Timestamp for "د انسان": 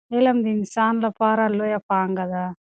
0.41-0.93